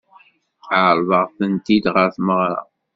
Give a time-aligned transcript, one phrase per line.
[0.81, 2.61] Ɛeṛḍeɣ-tent-id ɣer tmeɣṛa.